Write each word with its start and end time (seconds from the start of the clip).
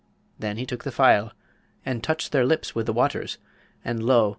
Then 0.39 0.57
he 0.57 0.65
took 0.65 0.83
the 0.83 0.91
phial, 0.91 1.31
and 1.85 2.03
touched 2.03 2.31
their 2.31 2.43
lips 2.43 2.73
with 2.73 2.87
the 2.87 2.91
waters, 2.93 3.37
and 3.85 4.01
lo! 4.01 4.29